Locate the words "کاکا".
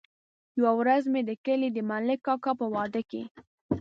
2.25-2.51